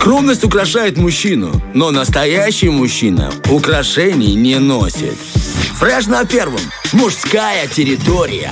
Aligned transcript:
Скромность 0.00 0.44
украшает 0.44 0.96
мужчину, 0.96 1.52
но 1.74 1.90
настоящий 1.90 2.70
мужчина 2.70 3.30
украшений 3.50 4.34
не 4.34 4.58
носит. 4.58 5.14
Фреш 5.74 6.06
на 6.06 6.24
первом. 6.24 6.62
Мужская 6.94 7.66
территория. 7.66 8.50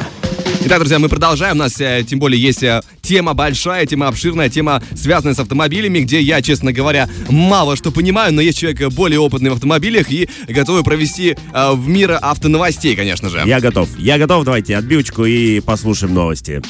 Итак, 0.66 0.80
друзья, 0.80 0.98
мы 0.98 1.08
продолжаем. 1.08 1.56
У 1.56 1.60
нас, 1.60 1.80
э, 1.80 2.04
тем 2.06 2.18
более, 2.18 2.38
есть 2.40 2.62
э, 2.62 2.82
тема 3.00 3.32
большая, 3.32 3.86
тема 3.86 4.08
обширная, 4.08 4.50
тема, 4.50 4.82
связанная 4.94 5.34
с 5.34 5.38
автомобилями, 5.38 6.00
где 6.00 6.20
я, 6.20 6.42
честно 6.42 6.70
говоря, 6.70 7.08
мало 7.30 7.76
что 7.76 7.92
понимаю, 7.92 8.34
но 8.34 8.42
есть 8.42 8.58
человек 8.58 8.92
более 8.92 9.18
опытный 9.18 9.48
в 9.48 9.54
автомобилях 9.54 10.10
и 10.10 10.28
готовый 10.48 10.84
провести 10.84 11.34
э, 11.54 11.72
в 11.72 11.88
мир 11.88 12.18
автоновостей, 12.20 12.94
конечно 12.94 13.30
же. 13.30 13.42
Я 13.46 13.60
готов. 13.60 13.88
Я 13.96 14.18
готов. 14.18 14.44
Давайте 14.44 14.76
отбивочку 14.76 15.24
и 15.24 15.60
послушаем 15.60 16.12
новости. 16.12 16.60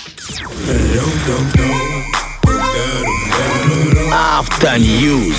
Автоньюз. 4.13 5.37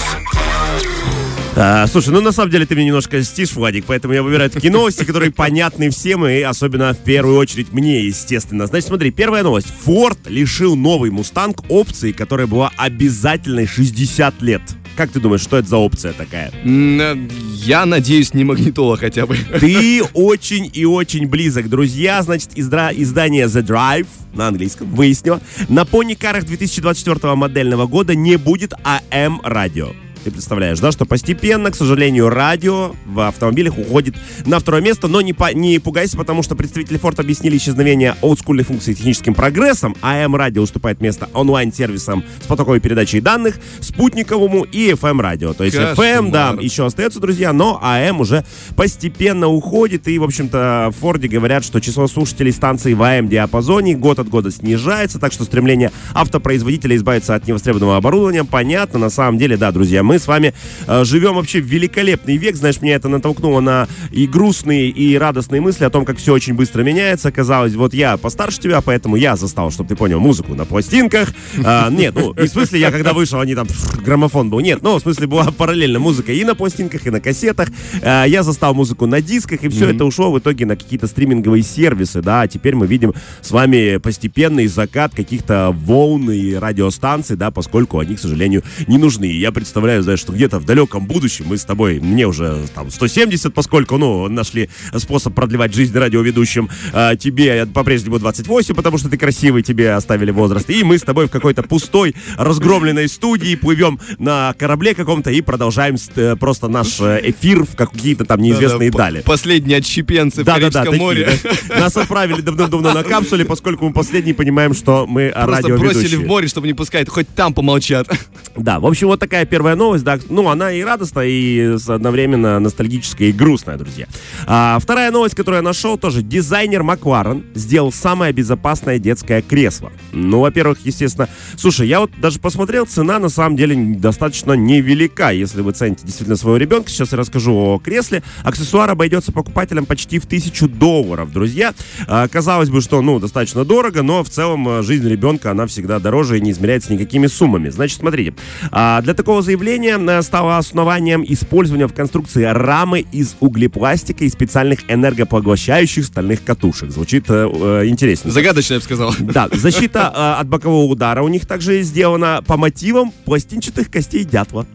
А, 1.55 1.87
слушай, 1.87 2.09
ну 2.09 2.21
на 2.21 2.31
самом 2.31 2.51
деле 2.51 2.65
ты 2.65 2.75
мне 2.75 2.85
немножко 2.85 3.21
стишь, 3.23 3.53
Владик, 3.53 3.85
поэтому 3.85 4.13
я 4.13 4.23
выбираю 4.23 4.49
такие 4.49 4.71
новости, 4.71 5.03
которые 5.03 5.31
понятны 5.31 5.89
всем 5.89 6.25
и 6.25 6.41
особенно 6.41 6.93
в 6.93 6.99
первую 6.99 7.37
очередь 7.37 7.73
мне, 7.73 8.05
естественно. 8.05 8.67
Значит, 8.67 8.87
смотри, 8.87 9.11
первая 9.11 9.43
новость. 9.43 9.67
Ford 9.85 10.17
лишил 10.27 10.75
новый 10.75 11.09
Мустанг 11.09 11.63
опции, 11.69 12.11
которая 12.11 12.47
была 12.47 12.71
обязательной 12.77 13.67
60 13.67 14.41
лет. 14.41 14.61
Как 14.99 15.11
ты 15.11 15.21
думаешь, 15.21 15.39
что 15.39 15.57
это 15.57 15.65
за 15.69 15.77
опция 15.77 16.11
такая? 16.11 16.51
Э, 16.65 17.15
Я 17.63 17.85
надеюсь, 17.85 18.33
не 18.33 18.43
магнитола 18.43 18.97
хотя 18.97 19.25
бы. 19.25 19.37
Ты 19.61 20.03
очень 20.13 20.69
и 20.73 20.83
очень 20.83 21.25
близок, 21.25 21.69
друзья. 21.69 22.21
Значит, 22.21 22.49
издра- 22.57 22.91
издание 22.93 23.45
The 23.45 23.61
Drive 23.65 24.07
на 24.33 24.49
английском 24.49 24.93
выяснило. 24.93 25.39
На 25.69 25.85
пони-карах 25.85 26.43
2024 26.43 27.33
модельного 27.35 27.87
года 27.87 28.13
не 28.13 28.35
будет 28.35 28.73
АМ-радио. 28.83 29.93
Ты 30.23 30.31
представляешь, 30.31 30.79
да, 30.79 30.91
что 30.91 31.05
постепенно, 31.05 31.71
к 31.71 31.75
сожалению, 31.75 32.29
радио 32.29 32.91
в 33.05 33.21
автомобилях 33.27 33.77
уходит 33.77 34.15
на 34.45 34.59
второе 34.59 34.81
место, 34.81 35.07
но 35.07 35.21
не, 35.21 35.31
по- 35.31 35.53
не 35.53 35.79
пугайся, 35.79 36.17
потому 36.17 36.43
что 36.43 36.55
представители 36.55 36.99
Ford 36.99 37.19
объяснили 37.21 37.55
исчезновение 37.55 38.15
олдскульной 38.21 38.65
функции 38.65 38.93
техническим 38.93 39.33
прогрессом. 39.33 39.95
АМ-радио 40.01 40.61
уступает 40.61 40.99
место 40.99 41.29
онлайн-сервисам 41.33 42.25
с 42.43 42.47
потоковой 42.47 42.81
передачей 42.81 43.21
данных, 43.21 43.59
спутниковому 43.79 44.63
и 44.63 44.91
FM-радио. 44.91 45.53
То 45.53 45.63
есть 45.63 45.77
FM, 45.77 46.31
да, 46.31 46.47
Кошмар. 46.49 46.63
еще 46.65 46.85
остается, 46.85 47.19
друзья, 47.21 47.53
но 47.53 47.79
АМ 47.81 48.19
уже 48.19 48.43
постепенно 48.75 49.47
уходит. 49.47 50.07
И, 50.09 50.19
в 50.19 50.23
общем-то, 50.23 50.91
в 50.93 50.99
Форде 50.99 51.29
говорят, 51.29 51.63
что 51.63 51.79
число 51.79 52.07
слушателей 52.07 52.51
станций 52.51 52.93
в 52.93 53.01
АМ-диапазоне 53.01 53.95
год 53.95 54.19
от 54.19 54.27
года 54.27 54.51
снижается, 54.51 55.17
так 55.17 55.31
что 55.31 55.45
стремление 55.45 55.91
автопроизводителя 56.13 56.95
избавиться 56.97 57.35
от 57.35 57.47
невостребованного 57.47 57.95
оборудования 57.97 58.43
понятно. 58.43 58.99
На 58.99 59.09
самом 59.09 59.37
деле, 59.37 59.55
да, 59.55 59.71
друзья, 59.71 60.03
мы 60.09 60.17
с 60.17 60.25
вами 60.25 60.55
э, 60.87 61.03
живем 61.03 61.35
вообще 61.35 61.61
в 61.61 61.65
великолепный 61.65 62.35
век. 62.37 62.55
Знаешь, 62.55 62.81
меня 62.81 62.95
это 62.95 63.09
натолкнуло 63.09 63.59
на 63.59 63.87
и 64.09 64.25
грустные, 64.25 64.89
и 64.89 65.15
радостные 65.15 65.61
мысли 65.61 65.83
о 65.83 65.91
том, 65.91 66.03
как 66.03 66.17
все 66.17 66.33
очень 66.33 66.55
быстро 66.55 66.81
меняется. 66.81 67.31
Казалось, 67.31 67.75
вот 67.75 67.93
я 67.93 68.17
постарше 68.17 68.59
тебя, 68.59 68.81
поэтому 68.81 69.17
я 69.17 69.35
застал, 69.35 69.69
чтобы 69.69 69.89
ты 69.89 69.95
понял, 69.95 70.19
музыку 70.19 70.55
на 70.55 70.65
пластинках. 70.65 71.29
А, 71.63 71.91
нет, 71.91 72.15
ну, 72.15 72.33
не 72.33 72.47
в 72.47 72.49
смысле, 72.49 72.79
я 72.79 72.89
когда 72.89 73.13
вышел, 73.13 73.39
они 73.39 73.53
там, 73.53 73.67
граммофон 74.03 74.49
был. 74.49 74.61
Нет, 74.61 74.79
ну, 74.81 74.97
в 74.97 75.01
смысле, 75.01 75.27
была 75.27 75.51
параллельно 75.51 75.99
музыка 75.99 76.31
и 76.31 76.43
на 76.43 76.55
пластинках, 76.55 77.05
и 77.05 77.11
на 77.11 77.21
кассетах. 77.21 77.69
А, 78.01 78.25
я 78.25 78.41
застал 78.41 78.73
музыку 78.73 79.05
на 79.05 79.21
дисках, 79.21 79.63
и 79.63 79.69
все 79.69 79.91
это 79.91 80.05
ушло 80.05 80.31
в 80.31 80.39
итоге 80.39 80.65
на 80.65 80.75
какие-то 80.75 81.05
стриминговые 81.05 81.61
сервисы, 81.61 82.23
да. 82.23 82.41
А 82.41 82.47
теперь 82.47 82.73
мы 82.73 82.87
видим 82.87 83.13
с 83.41 83.51
вами 83.51 83.97
постепенный 83.97 84.65
закат 84.65 85.13
каких-то 85.13 85.69
волн 85.71 86.31
и 86.31 86.55
радиостанций, 86.55 87.35
да, 87.35 87.51
поскольку 87.51 87.99
они, 87.99 88.15
к 88.15 88.19
сожалению, 88.19 88.63
не 88.87 88.97
нужны. 88.97 89.25
Я 89.25 89.51
представляю, 89.51 89.98
знаешь, 90.01 90.19
что 90.19 90.33
где-то 90.33 90.59
в 90.59 90.65
далеком 90.65 91.05
будущем 91.05 91.45
мы 91.47 91.57
с 91.57 91.65
тобой, 91.65 91.99
мне 91.99 92.27
уже 92.27 92.65
там 92.75 92.89
170, 92.91 93.53
поскольку, 93.53 93.97
ну, 93.97 94.27
нашли 94.29 94.69
способ 94.97 95.33
продлевать 95.33 95.73
жизнь 95.73 95.97
радиоведущим, 95.97 96.69
а, 96.93 97.15
тебе 97.15 97.65
по-прежнему 97.65 98.19
28, 98.19 98.75
потому 98.75 98.97
что 98.97 99.09
ты 99.09 99.17
красивый, 99.17 99.63
тебе 99.63 99.91
оставили 99.93 100.31
возраст, 100.31 100.69
и 100.69 100.83
мы 100.83 100.97
с 100.97 101.01
тобой 101.03 101.27
в 101.27 101.31
какой-то 101.31 101.63
пустой, 101.63 102.15
разгромленной 102.37 103.07
студии 103.07 103.55
плывем 103.55 103.99
на 104.17 104.53
корабле 104.57 104.93
каком-то 104.95 105.29
и 105.31 105.41
продолжаем 105.41 105.95
э, 106.15 106.35
просто 106.35 106.67
наш 106.67 106.99
э, 106.99 107.19
эфир 107.23 107.63
в 107.63 107.75
какие-то 107.75 108.25
там 108.25 108.41
неизвестные 108.41 108.91
Да-да, 108.91 109.03
дали. 109.05 109.17
п- 109.19 109.23
Последние 109.23 109.77
отщепенцы 109.77 110.41
в 110.41 110.45
Да, 110.45 110.59
да, 110.59 110.69
да, 110.69 110.83
Карибском 110.85 110.97
море. 110.97 111.29
Нас 111.69 111.95
отправили 111.97 112.41
давно-давно 112.41 112.93
на 112.93 113.03
капсуле, 113.03 113.45
поскольку 113.45 113.87
мы 113.87 113.93
последний 113.93 114.33
понимаем, 114.33 114.73
что 114.73 115.05
мы 115.07 115.29
Просто 115.33 115.51
радиоведущие. 115.51 115.93
бросили 115.93 116.15
в 116.15 116.27
море, 116.27 116.47
чтобы 116.47 116.67
не 116.67 116.73
пускать, 116.73 117.09
хоть 117.09 117.27
там 117.29 117.53
помолчат. 117.53 118.07
Да, 118.55 118.79
в 118.79 118.85
общем, 118.85 119.07
вот 119.07 119.19
такая 119.19 119.45
первая 119.45 119.75
новость, 119.75 119.88
да, 119.97 120.19
ну, 120.29 120.49
она 120.49 120.71
и 120.71 120.81
радостная, 120.81 121.27
и 121.27 121.77
одновременно 121.87 122.59
ностальгическая 122.59 123.29
и 123.29 123.31
грустная, 123.31 123.77
друзья. 123.77 124.07
А, 124.47 124.77
вторая 124.79 125.11
новость, 125.11 125.35
которую 125.35 125.59
я 125.59 125.63
нашел, 125.63 125.97
тоже 125.97 126.21
дизайнер 126.21 126.83
Макларен 126.83 127.43
сделал 127.55 127.91
самое 127.91 128.31
безопасное 128.33 128.99
детское 128.99 129.41
кресло. 129.41 129.91
Ну, 130.11 130.41
во-первых, 130.41 130.79
естественно, 130.83 131.27
слушай, 131.55 131.87
я 131.87 131.99
вот 131.99 132.11
даже 132.19 132.39
посмотрел, 132.39 132.85
цена 132.85 133.19
на 133.19 133.29
самом 133.29 133.55
деле 133.55 133.75
достаточно 133.97 134.53
невелика, 134.53 135.31
если 135.31 135.61
вы 135.61 135.71
цените 135.71 136.05
действительно 136.05 136.35
своего 136.37 136.57
ребенка. 136.57 136.89
Сейчас 136.89 137.11
я 137.11 137.17
расскажу 137.17 137.55
о 137.55 137.79
кресле. 137.79 138.23
Аксессуар 138.43 138.89
обойдется 138.89 139.31
покупателям 139.31 139.85
почти 139.85 140.19
в 140.19 140.25
тысячу 140.25 140.67
долларов, 140.67 141.31
друзья. 141.31 141.73
А, 142.07 142.27
казалось 142.27 142.69
бы, 142.69 142.81
что, 142.81 143.01
ну, 143.01 143.19
достаточно 143.19 143.65
дорого, 143.65 144.03
но 144.03 144.23
в 144.23 144.29
целом 144.29 144.67
э, 144.67 144.83
жизнь 144.83 145.07
ребенка, 145.07 145.51
она 145.51 145.65
всегда 145.67 145.99
дороже 145.99 146.37
и 146.37 146.41
не 146.41 146.51
измеряется 146.51 146.93
никакими 146.93 147.27
суммами. 147.27 147.69
Значит, 147.69 147.99
смотрите, 147.99 148.33
а, 148.71 149.01
для 149.01 149.13
такого 149.13 149.41
заявления 149.41 149.78
э, 149.87 150.21
стало 150.21 150.57
основанием 150.57 151.23
использования 151.27 151.87
в 151.87 151.93
конструкции 151.93 152.43
рамы 152.43 153.05
из 153.11 153.35
углепластика 153.39 154.23
и 154.23 154.29
специальных 154.29 154.79
энергопоглощающих 154.89 156.05
стальных 156.05 156.43
катушек. 156.43 156.91
Звучит 156.91 157.29
э, 157.29 157.49
э, 157.51 157.87
интересно. 157.87 158.31
Загадочно, 158.31 158.75
я 158.75 158.79
бы 158.79 158.83
сказал. 158.83 159.13
Да, 159.19 159.49
защита 159.53 160.11
э, 160.13 160.41
от 160.41 160.47
бокового 160.47 160.85
удара 160.85 161.21
у 161.23 161.27
них 161.27 161.45
также 161.45 161.81
сделана 161.81 162.43
по 162.45 162.57
мотивам 162.57 163.11
пластинчатых 163.25 163.89
костей 163.89 164.23
дятла. 164.23 164.65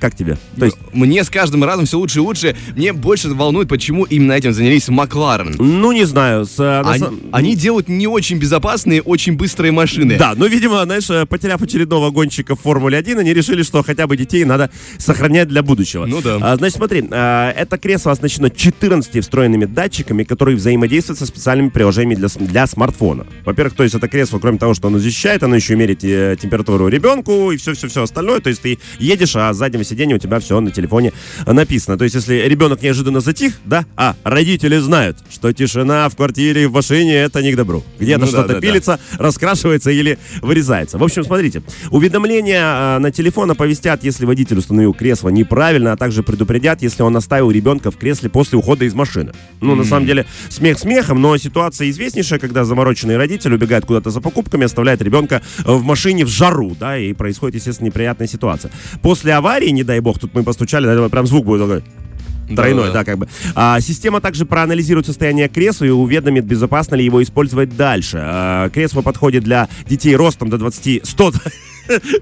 Как 0.00 0.14
тебе? 0.14 0.36
То 0.58 0.64
есть, 0.66 0.76
Мне 0.92 1.24
с 1.24 1.30
каждым 1.30 1.64
разом 1.64 1.86
все 1.86 1.98
лучше 1.98 2.18
и 2.18 2.22
лучше. 2.22 2.56
Мне 2.76 2.92
больше 2.92 3.28
волнует, 3.30 3.68
почему 3.68 4.04
именно 4.04 4.32
этим 4.32 4.52
занялись 4.52 4.88
Макларен. 4.88 5.54
ну, 5.58 5.92
не 5.92 6.04
знаю. 6.04 6.44
С, 6.44 6.58
э, 6.58 6.82
Они, 6.84 6.98
сам- 6.98 7.20
они 7.32 7.56
делают 7.56 7.88
не 7.88 8.06
очень 8.06 8.38
безопасные, 8.38 9.00
очень 9.02 9.36
быстрые 9.36 9.72
машины. 9.72 10.16
Да, 10.18 10.34
но, 10.36 10.46
видимо, 10.46 10.84
знаешь, 10.84 11.08
э, 11.10 11.26
потеряв 11.26 11.62
очередного 11.62 12.10
гонщика 12.10 12.56
в 12.56 12.60
Формуле 12.60 12.98
1, 12.98 13.18
они 13.18 13.32
решили, 13.32 13.62
что 13.62 13.82
хотя 13.82 14.06
бы 14.06 14.16
детей 14.16 14.44
надо 14.44 14.70
сохранять 14.98 15.48
для 15.48 15.62
будущего. 15.62 16.06
Ну 16.06 16.20
да. 16.20 16.38
А, 16.40 16.56
значит, 16.56 16.76
смотри, 16.76 17.04
а, 17.10 17.50
это 17.52 17.78
кресло 17.78 18.12
оснащено 18.12 18.50
14 18.50 19.20
встроенными 19.20 19.64
датчиками, 19.64 20.24
которые 20.24 20.56
взаимодействуют 20.56 21.18
со 21.18 21.26
специальными 21.26 21.68
приложениями 21.70 22.14
для, 22.16 22.28
для 22.28 22.66
смартфона. 22.66 23.26
Во-первых, 23.44 23.74
то 23.74 23.82
есть 23.82 23.94
это 23.94 24.08
кресло, 24.08 24.38
кроме 24.38 24.58
того, 24.58 24.74
что 24.74 24.88
оно 24.88 24.98
защищает, 24.98 25.42
оно 25.42 25.56
еще 25.56 25.76
мерит 25.76 26.00
температуру 26.00 26.88
ребенку 26.88 27.50
и 27.52 27.56
все-все-все 27.56 28.02
остальное. 28.02 28.40
То 28.40 28.50
есть 28.50 28.62
ты 28.62 28.78
едешь, 28.98 29.36
а 29.36 29.52
заднего 29.62 29.84
сиденья 29.84 30.16
у 30.16 30.18
тебя 30.18 30.40
все 30.40 30.58
на 30.60 30.72
телефоне 30.72 31.12
написано. 31.46 31.96
То 31.96 32.02
есть 32.02 32.16
если 32.16 32.34
ребенок 32.48 32.82
неожиданно 32.82 33.20
затих, 33.20 33.60
да, 33.64 33.84
а 33.96 34.16
родители 34.24 34.76
знают, 34.78 35.18
что 35.30 35.52
тишина 35.52 36.08
в 36.08 36.16
квартире 36.16 36.64
и 36.64 36.66
в 36.66 36.72
машине 36.72 37.14
это 37.14 37.40
не 37.42 37.52
к 37.52 37.56
добру. 37.56 37.84
Где-то 38.00 38.20
Ну 38.20 38.26
да, 38.26 38.32
что-то 38.32 38.48
да, 38.48 38.54
да. 38.54 38.60
пилится, 38.60 38.98
раскрашивается 39.18 39.92
или 39.92 40.18
вырезается. 40.40 40.98
В 40.98 41.04
общем, 41.04 41.22
смотрите, 41.22 41.62
уведомления 41.92 42.96
э, 42.96 42.98
на 42.98 43.12
телефон 43.12 43.52
оповестят, 43.52 44.02
если 44.02 44.26
водитель 44.26 44.58
установил 44.58 44.94
кресло 44.94 45.28
неправильно, 45.28 45.92
а 45.92 45.96
также 45.96 46.24
предупредят, 46.24 46.82
если 46.82 47.04
он 47.04 47.16
оставил 47.16 47.52
ребенка 47.52 47.92
в 47.92 47.96
кресле 47.96 48.30
после 48.30 48.58
ухода 48.58 48.84
из 48.84 48.94
машины. 48.94 49.32
Ну, 49.60 49.76
на 49.76 49.84
самом 49.84 50.06
деле, 50.06 50.26
смех 50.48 50.76
смехом, 50.80 51.20
но 51.20 51.36
ситуация 51.36 51.88
известнейшая, 51.90 52.40
когда 52.40 52.64
замороченный 52.64 53.16
родитель 53.16 53.54
убегает 53.54 53.86
куда-то 53.86 54.10
за 54.10 54.20
покупками, 54.20 54.64
оставляет 54.64 55.02
ребенка 55.02 55.40
в 55.58 55.84
машине 55.84 56.24
в 56.24 56.28
жару, 56.28 56.76
да, 56.80 56.98
и 56.98 57.12
происходит, 57.12 57.54
естественно, 57.54 57.86
неприятная 57.86 58.26
ситуация. 58.26 58.72
После 59.02 59.34
аварии, 59.34 59.51
не 59.60 59.84
дай 59.84 60.00
бог, 60.00 60.18
тут 60.18 60.34
мы 60.34 60.42
постучали, 60.42 60.86
да, 60.86 61.08
прям 61.08 61.26
звук 61.26 61.44
будет 61.44 61.60
такой. 61.60 61.82
Тройной, 62.54 62.88
Да-да-да. 62.88 62.98
да, 62.98 63.04
как 63.04 63.18
бы. 63.18 63.28
А, 63.54 63.80
система 63.80 64.20
также 64.20 64.44
проанализирует 64.44 65.06
состояние 65.06 65.48
кресла 65.48 65.84
и 65.84 65.90
уведомит, 65.90 66.44
безопасно 66.44 66.96
ли 66.96 67.04
его 67.04 67.22
использовать 67.22 67.76
дальше. 67.76 68.18
А, 68.20 68.68
кресло 68.68 69.02
подходит 69.02 69.44
для 69.44 69.68
детей 69.86 70.14
ростом 70.16 70.50
до 70.50 70.58
20, 70.58 71.06
100, 71.06 71.32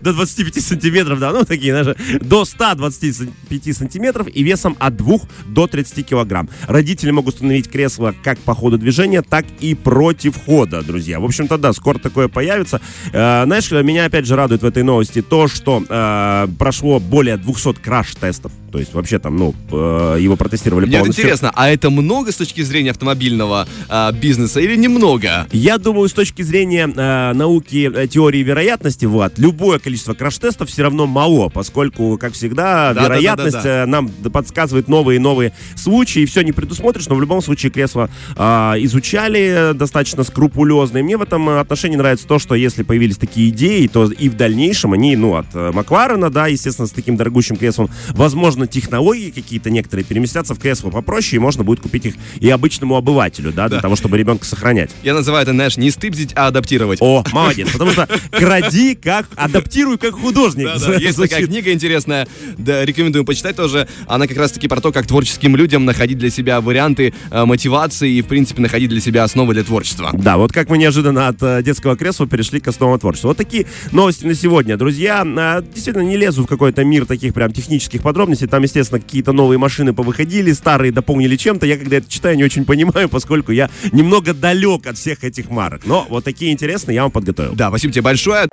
до 0.00 0.12
25 0.12 0.62
сантиметров, 0.62 1.18
да, 1.18 1.32
ну 1.32 1.44
такие 1.44 1.72
даже, 1.72 1.96
до 2.20 2.44
125 2.44 3.76
сантиметров 3.76 4.26
и 4.32 4.42
весом 4.42 4.76
от 4.78 4.96
2 4.96 5.18
до 5.46 5.66
30 5.66 6.06
килограмм. 6.06 6.48
Родители 6.66 7.10
могут 7.10 7.34
установить 7.34 7.70
кресло 7.70 8.14
как 8.22 8.38
по 8.38 8.54
ходу 8.54 8.78
движения, 8.78 9.22
так 9.22 9.44
и 9.60 9.74
против 9.74 10.42
хода, 10.44 10.82
друзья. 10.82 11.20
В 11.20 11.24
общем-то, 11.24 11.58
да, 11.58 11.72
скоро 11.72 11.98
такое 11.98 12.28
появится. 12.28 12.80
Э, 13.12 13.44
знаешь, 13.44 13.70
меня 13.70 14.06
опять 14.06 14.26
же 14.26 14.36
радует 14.36 14.62
в 14.62 14.66
этой 14.66 14.82
новости 14.82 15.22
то, 15.22 15.48
что 15.48 15.82
э, 15.88 16.48
прошло 16.58 17.00
более 17.00 17.36
200 17.36 17.74
краш-тестов. 17.74 18.52
То 18.70 18.78
есть 18.78 18.94
вообще 18.94 19.18
там, 19.18 19.36
ну, 19.36 19.54
э, 19.72 20.18
его 20.20 20.36
протестировали 20.36 20.86
Мне 20.86 20.98
вот 20.98 21.00
полностью. 21.00 21.24
интересно, 21.24 21.50
а 21.54 21.68
это 21.68 21.90
много 21.90 22.30
с 22.30 22.36
точки 22.36 22.60
зрения 22.62 22.90
автомобильного 22.90 23.66
а, 23.88 24.12
бизнеса 24.12 24.60
или 24.60 24.76
немного? 24.76 25.46
Я 25.50 25.78
думаю, 25.78 26.08
с 26.08 26.12
точки 26.12 26.42
зрения 26.42 26.88
э, 26.94 27.32
науки 27.32 27.90
э, 27.92 28.06
теории 28.06 28.38
вероятности, 28.42 29.06
Влад, 29.06 29.38
любое 29.38 29.78
количество 29.78 30.14
краш-тестов 30.14 30.68
все 30.68 30.84
равно 30.84 31.06
мало, 31.06 31.48
поскольку, 31.48 32.16
как 32.18 32.34
всегда, 32.34 32.94
Да, 32.94 33.00
да, 33.00 33.04
вероятность 33.04 33.56
да, 33.56 33.62
да, 33.62 33.68
да. 33.68 33.82
э, 33.82 33.86
нам 33.86 34.08
подсказывает 34.08 34.88
новые 34.88 35.16
и 35.16 35.18
новые 35.18 35.52
случаи, 35.74 36.22
и 36.22 36.26
все 36.26 36.42
не 36.42 36.52
предусмотришь, 36.52 37.08
но 37.08 37.16
в 37.16 37.20
любом 37.20 37.42
случае 37.42 37.72
кресло 37.72 38.08
э, 38.36 38.42
изучали 38.80 39.72
достаточно 39.74 40.22
скрупулезно, 40.22 40.98
и 40.98 41.02
мне 41.02 41.16
в 41.16 41.22
этом 41.22 41.48
отношении 41.48 41.96
нравится 41.96 42.26
то, 42.26 42.38
что 42.38 42.54
если 42.54 42.84
появились 42.84 43.16
такие 43.16 43.48
идеи, 43.50 43.88
то 43.88 44.10
и 44.10 44.28
в 44.28 44.36
дальнейшем 44.36 44.92
они, 44.92 45.16
ну, 45.16 45.34
от 45.34 45.52
Макларена, 45.54 46.30
да, 46.30 46.46
естественно, 46.46 46.86
с 46.86 46.92
таким 46.92 47.16
дорогущим 47.16 47.56
креслом, 47.56 47.90
возможно, 48.10 48.59
технологии 48.66 49.30
какие-то 49.30 49.70
некоторые 49.70 50.04
переместятся 50.04 50.54
в 50.54 50.58
кресло 50.58 50.90
попроще, 50.90 51.36
и 51.36 51.38
можно 51.38 51.64
будет 51.64 51.80
купить 51.80 52.06
их 52.06 52.14
и 52.40 52.48
обычному 52.50 52.96
обывателю, 52.96 53.52
да, 53.52 53.68
для 53.68 53.78
Да. 53.78 53.82
того, 53.82 53.96
чтобы 53.96 54.18
ребенка 54.18 54.44
сохранять. 54.44 54.90
Я 55.02 55.14
называю 55.14 55.42
это, 55.42 55.52
знаешь, 55.52 55.76
не 55.76 55.90
стыбзить, 55.90 56.32
а 56.36 56.48
адаптировать. 56.48 56.98
О, 57.00 57.24
молодец, 57.32 57.70
потому 57.72 57.90
что 57.92 58.08
кради 58.32 58.94
как, 58.94 59.26
адаптируй 59.36 59.98
как 59.98 60.14
художник. 60.14 60.66
Да-да, 60.66 60.94
есть 60.96 61.16
такая 61.18 61.46
книга 61.46 61.72
интересная, 61.72 62.26
да, 62.58 62.84
рекомендую 62.84 63.24
почитать 63.24 63.56
тоже. 63.56 63.88
Она 64.06 64.26
как 64.26 64.36
раз-таки 64.36 64.68
про 64.68 64.80
то, 64.80 64.92
как 64.92 65.06
творческим 65.06 65.56
людям 65.56 65.84
находить 65.84 66.18
для 66.18 66.30
себя 66.30 66.60
варианты 66.60 67.14
э, 67.30 67.44
мотивации 67.44 68.12
и, 68.12 68.22
в 68.22 68.26
принципе, 68.26 68.62
находить 68.62 68.88
для 68.90 69.00
себя 69.00 69.24
основы 69.24 69.54
для 69.54 69.64
творчества. 69.64 70.10
Да, 70.12 70.36
вот 70.36 70.52
как 70.52 70.68
мы 70.68 70.78
неожиданно 70.78 71.28
от 71.28 71.42
э, 71.42 71.62
детского 71.62 71.96
кресла 71.96 72.26
перешли 72.26 72.60
к 72.60 72.68
основному 72.68 72.98
творчеству. 72.98 73.28
Вот 73.28 73.36
такие 73.36 73.66
новости 73.92 74.24
на 74.26 74.34
сегодня, 74.34 74.76
друзья. 74.76 75.24
А, 75.26 75.62
Действительно, 75.62 76.02
не 76.02 76.16
лезу 76.16 76.44
в 76.44 76.46
какой-то 76.46 76.84
мир 76.84 77.06
таких 77.06 77.34
прям 77.34 77.52
технических 77.52 78.02
подробностей. 78.02 78.46
Там, 78.50 78.62
естественно, 78.62 79.00
какие-то 79.00 79.32
новые 79.32 79.58
машины 79.58 79.92
повыходили, 79.92 80.52
старые 80.52 80.92
дополнили 80.92 81.36
чем-то. 81.36 81.66
Я, 81.66 81.78
когда 81.78 81.96
это 81.96 82.10
читаю, 82.10 82.36
не 82.36 82.44
очень 82.44 82.64
понимаю, 82.64 83.08
поскольку 83.08 83.52
я 83.52 83.70
немного 83.92 84.34
далек 84.34 84.86
от 84.86 84.98
всех 84.98 85.24
этих 85.24 85.50
марок. 85.50 85.82
Но 85.84 86.06
вот 86.08 86.24
такие 86.24 86.52
интересные 86.52 86.96
я 86.96 87.02
вам 87.02 87.10
подготовил. 87.10 87.54
Да, 87.54 87.68
спасибо 87.68 87.92
тебе 87.92 88.02
большое. 88.02 88.48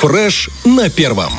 Фреш 0.00 0.48
на 0.64 0.88
первом. 0.90 1.32